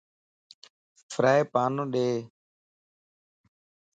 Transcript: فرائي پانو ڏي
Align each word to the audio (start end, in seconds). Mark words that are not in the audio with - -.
فرائي 1.11 1.41
پانو 1.53 1.83
ڏي 1.93 2.09